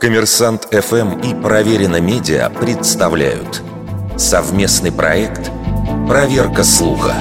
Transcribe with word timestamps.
Коммерсант 0.00 0.68
ФМ 0.72 1.20
и 1.20 1.34
Проверено 1.34 2.00
Медиа 2.00 2.50
представляют 2.50 3.62
совместный 4.16 4.92
проект 4.92 5.50
«Проверка 6.08 6.64
слуха». 6.64 7.14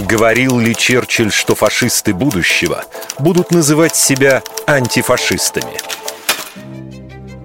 Говорил 0.00 0.58
ли 0.58 0.74
Черчилль, 0.74 1.32
что 1.32 1.54
фашисты 1.54 2.12
будущего 2.12 2.84
будут 3.18 3.50
называть 3.50 3.96
себя 3.96 4.42
антифашистами? 4.66 5.93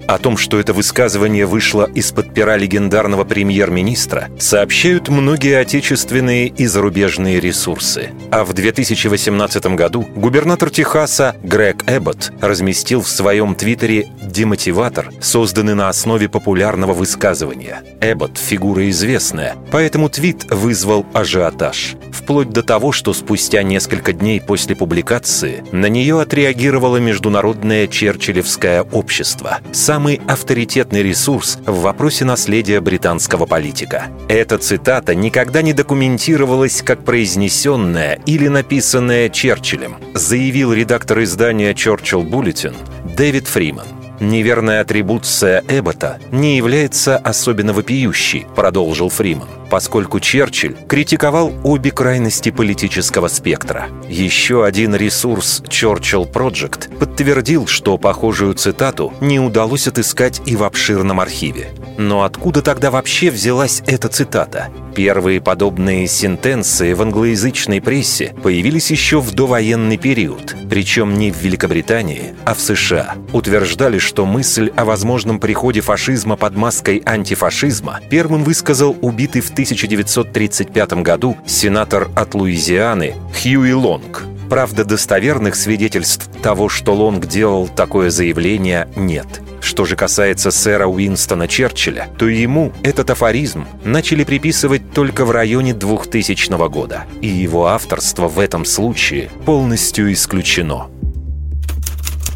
О 0.10 0.18
том, 0.18 0.38
что 0.38 0.60
это 0.60 0.73
высказывание 0.73 1.46
вышло 1.46 1.88
из-под 1.94 2.34
пера 2.34 2.58
легендарного 2.58 3.26
премьер-министра, 3.26 4.28
сообщают 4.39 5.08
многие 5.08 5.55
отечественные 5.59 6.48
и 6.48 6.66
зарубежные 6.66 7.39
ресурсы. 7.39 8.09
А 8.32 8.44
в 8.44 8.54
2018 8.54 9.76
году 9.76 10.08
губернатор 10.16 10.72
Техаса 10.72 11.36
Грег 11.44 11.84
Эббот 11.86 12.32
разместил 12.41 13.04
в 13.04 13.08
своем 13.08 13.54
твиттере 13.54 14.08
демотиватор, 14.20 15.12
созданный 15.22 15.76
на 15.76 15.90
основе 15.90 16.28
популярного 16.28 16.94
высказывания. 16.94 17.84
Эббот– 18.02 18.36
фигура 18.39 18.89
известная, 18.89 19.58
поэтому 19.72 20.09
твит 20.09 20.45
вызвал 20.50 21.05
ажиотаж. 21.14 21.98
Вплоть 22.29 22.51
до 22.51 22.61
того, 22.61 22.91
что 22.91 23.11
спустя 23.15 23.63
несколько 23.63 24.13
дней 24.13 24.39
после 24.39 24.75
публикации 24.75 25.63
на 25.71 25.88
нее 25.88 26.21
отреагировало 26.21 26.97
Международное 26.97 27.88
Черчиллевское 27.88 28.83
общество– 28.83 29.57
самый 29.71 30.21
авторитетный 30.27 31.02
ресурс 31.02 31.57
в 31.65 31.81
вопросе 31.81 32.25
наследия 32.25 32.81
британского 32.81 33.47
политика. 33.47 34.09
Эта 34.27 34.59
цитата 34.59 35.15
никогда 35.15 35.63
не 35.63 35.73
документировалась 35.73 36.83
как 36.83 37.03
произнесенная 37.03 38.19
или 38.27 38.47
написанная 38.47 39.30
Черчиллем, 39.30 39.97
заявил 40.13 40.71
редактор 40.71 41.23
издания 41.23 41.73
«Черчилл 41.73 42.21
Буллетин» 42.21 42.75
Дэвид 43.17 43.47
Фриман. 43.47 43.98
Неверная 44.20 44.82
атрибуция 44.82 45.64
Эббота 45.68 46.20
не 46.32 46.58
является 46.58 47.17
особенно 47.17 47.73
вопиющей, 47.73 48.45
продолжил 48.56 49.09
Фриман 49.09 49.48
поскольку 49.70 50.20
Черчилль 50.20 50.76
критиковал 50.88 51.53
обе 51.64 51.92
крайности 51.92 52.52
политического 52.52 53.28
спектра. 53.28 53.88
Еще 54.09 54.66
один 54.66 54.95
ресурс 54.95 55.61
Churchill 55.67 56.30
Project 56.31 56.98
подтвердил, 56.98 57.67
что 57.67 57.98
похожую 57.98 58.56
цитату 58.56 59.14
не 59.22 59.39
удалось 59.39 59.88
отыскать 59.88 60.42
и 60.45 60.56
в 60.56 60.64
обширном 60.64 61.20
архиве. 61.20 61.70
Но 62.00 62.23
откуда 62.23 62.61
тогда 62.61 62.92
вообще 62.92 63.30
взялась 63.30 63.83
эта 63.86 64.08
цитата? 64.08 64.69
Первые 64.95 65.42
подобные 65.42 66.08
сентенции 66.08 66.94
в 66.94 67.02
англоязычной 67.02 67.81
прессе 67.81 68.33
появились 68.42 68.89
еще 68.89 69.19
в 69.19 69.36
довоенный 69.36 69.97
период, 69.97 70.55
причем 70.70 71.16
не 71.16 71.30
в 71.30 71.36
Великобритании, 71.42 72.36
а 72.45 72.53
в 72.53 72.61
США. 72.61 73.16
Утверждали, 73.33 73.97
что 73.97 74.25
мысль 74.25 74.72
о 74.77 74.86
возможном 74.86 75.42
приходе 75.42 75.81
фашизма 75.81 76.38
под 76.38 76.55
маской 76.55 77.03
антифашизма 77.05 78.00
первым 78.09 78.45
высказал 78.45 78.95
убитый 79.02 79.42
в 79.42 79.52
1935 79.52 80.94
году 81.03 81.36
сенатор 81.45 82.08
от 82.16 82.33
Луизианы 82.33 83.16
Хьюи 83.33 83.73
Лонг. 83.73 84.23
Правда, 84.50 84.86
достоверных 84.86 85.55
свидетельств 85.55 86.30
того, 86.42 86.70
что 86.70 86.94
Лонг 86.94 87.25
делал 87.25 87.67
такое 87.67 88.09
заявление, 88.09 88.88
нет. 88.95 89.42
Что 89.80 89.85
же 89.85 89.95
касается 89.95 90.52
сэра 90.52 90.88
Уинстона 90.88 91.47
Черчилля, 91.47 92.09
то 92.17 92.27
ему 92.27 92.73
этот 92.83 93.11
афоризм 93.11 93.66
начали 93.86 94.25
приписывать 94.25 94.91
только 94.91 95.23
в 95.23 95.31
районе 95.31 95.73
2000 95.73 96.67
года, 96.67 97.05
и 97.21 97.30
его 97.30 97.67
авторство 97.67 98.27
в 98.27 98.39
этом 98.39 98.66
случае 98.66 99.31
полностью 99.45 100.11
исключено. 100.11 100.89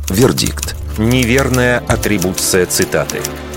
Вердикт. 0.10 0.78
Неверная 0.98 1.80
атрибуция 1.80 2.66
цитаты– 2.66 3.20